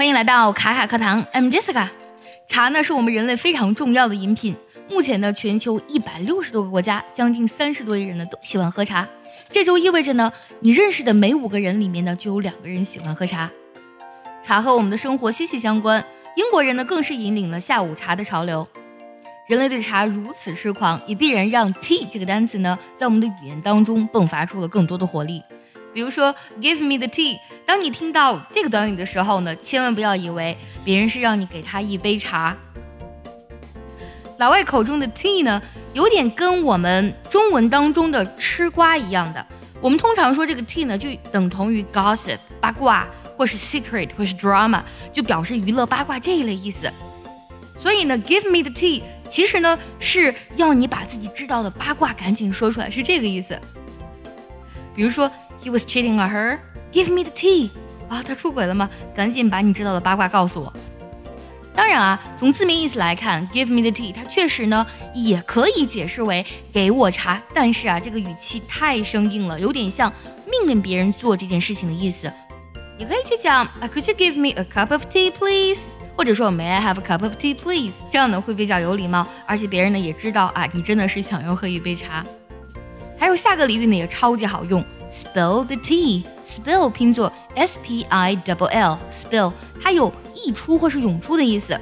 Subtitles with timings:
[0.00, 1.86] 欢迎来到卡卡课堂，I'm Jessica。
[2.48, 4.56] 茶呢是我们人类非常重要的饮品。
[4.88, 9.06] 目前呢，全球一百六十多个国家，将近三十多亿人呢都喜欢喝茶。
[9.52, 13.50] 这就意味着呢，你认识的每五个人里面呢就有两个人喜欢喝茶。
[14.42, 16.02] 茶和我们的生活息息相关。
[16.34, 18.66] 英国人呢更是引领了下午茶的潮流。
[19.48, 25.42] 人类对茶如此痴狂，也必然让 tea 这个单词呢在我们的语言当中迸发出了更多的活力。
[25.92, 27.38] 比如说，Give me the tea。
[27.66, 32.56] 当你听到这个短语的时候呢，千万不要以为别人是让你给他一杯茶。
[34.38, 35.60] 老外口中的 tea 呢，
[35.92, 39.44] 有点跟我们中文当中的吃瓜一样的。
[39.80, 46.90] 我们通常说这个 tea 呢，就等同于 gossip 八卦，或是 secret，或是 drama，就表示娱乐八卦这一类意思。
[47.78, 53.58] 所以呢，Give me the tea，其实呢是要你把自己知道的八卦赶紧说出来，是这个意思。
[54.94, 55.30] 比如说。
[55.62, 56.58] He was cheating on her.
[56.92, 57.70] Give me the tea.
[58.08, 58.90] 啊，他出轨了吗？
[59.14, 60.72] 赶紧把你知道的八卦告诉我。
[61.72, 67.40] 当然啊，从字面意思来看，Give me the tea，它确实呢也可以解释为给我茶。
[67.54, 70.12] 但是啊，这个语气太生硬了，有点像
[70.50, 72.30] 命令别人做这件事情的意思。
[72.98, 75.80] 你可以去讲，Could you give me a cup of tea, please？
[76.16, 77.94] 或者说，May I have a cup of tea, please？
[78.10, 82.26] 这样呢会比较有礼貌，而且别人呢也知道啊，你真的是想要喝一杯茶。
[83.20, 84.82] 还有下个俚语呢也超级好用。
[85.10, 91.78] Spill the tea，spill 拼作 s p i l l spill，它有溢出或是涌出的意思，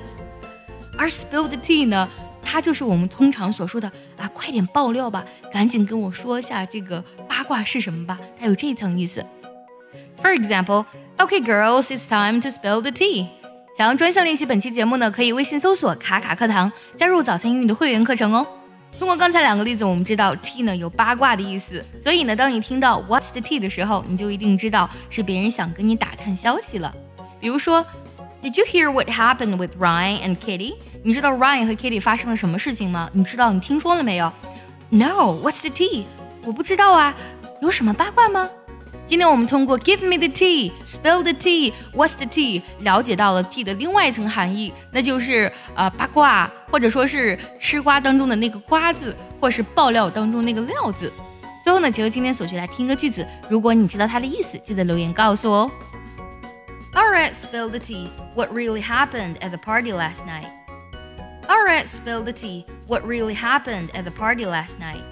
[0.97, 2.09] 而 spill the tea 呢，
[2.43, 9.25] 它就是我们通常所说的啊，快点爆料吧，赶紧跟我说一下这个八卦是什么吧，它有这层意思。
[10.23, 13.27] For example，OK girls，it's time to spill the tea。
[13.77, 18.47] 想要专项练习本期节目呢，可以微信搜索卡卡课堂，加入早餐英语的会员课程哦。
[18.97, 26.95] 通过刚才两个例子，我们知道 tea 呢有八卦的意思，所以呢，当你听到 What's the tea 的时候，你就一定知道是别人想跟你打探消息了。
[27.41, 27.85] 比如说
[28.43, 30.75] ，Did you hear what happened with Ryan and Kitty？
[31.05, 33.09] 你知道 Ryan 和 Kitty 发生了什么事情吗？
[33.13, 34.33] 你知道你听说了没有
[34.91, 36.05] ？No，What's the tea？
[36.45, 37.15] 我不知道啊，
[37.63, 38.51] 有什么八卦吗？
[39.08, 51.12] 今天我们通过 Give me the tea, spill the tea, what's the tea，了解到了 tea 的另外一层含义，那就是呃八卦，或者说是吃瓜当中的那个瓜字，或是爆料当中那个料字。
[51.64, 55.72] 最后呢，结合今天所学来听个句子，如果你知道它的意思，记得留言告诉我哦。
[56.94, 58.10] Alright, spill the tea.
[58.36, 60.48] What really happened at the party last night?
[61.48, 62.66] Alright, spill the tea.
[62.88, 65.04] What really happened at the party last night?